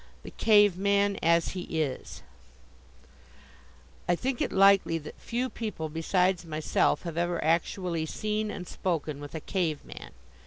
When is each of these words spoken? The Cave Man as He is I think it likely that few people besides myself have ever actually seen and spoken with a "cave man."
The 0.23 0.31
Cave 0.31 0.79
Man 0.79 1.15
as 1.21 1.49
He 1.49 1.79
is 1.79 2.23
I 4.09 4.15
think 4.15 4.41
it 4.41 4.51
likely 4.51 4.97
that 4.97 5.21
few 5.21 5.47
people 5.47 5.89
besides 5.89 6.43
myself 6.43 7.03
have 7.03 7.17
ever 7.17 7.37
actually 7.43 8.07
seen 8.07 8.49
and 8.49 8.67
spoken 8.67 9.21
with 9.21 9.35
a 9.35 9.39
"cave 9.39 9.85
man." 9.85 10.09